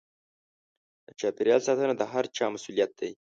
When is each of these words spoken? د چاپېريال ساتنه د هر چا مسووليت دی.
د 1.07 1.07
چاپېريال 1.19 1.61
ساتنه 1.67 1.93
د 1.97 2.03
هر 2.13 2.25
چا 2.35 2.45
مسووليت 2.53 2.91
دی. 2.99 3.11